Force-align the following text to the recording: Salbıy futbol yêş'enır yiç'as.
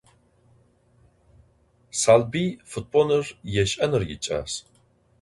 Salbıy 2.01 2.49
futbol 2.71 3.09
yêş'enır 3.53 4.03
yiç'as. 4.09 4.51